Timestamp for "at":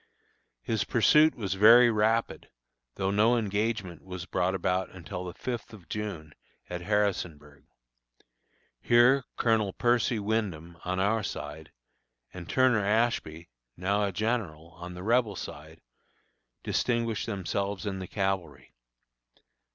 6.71-6.81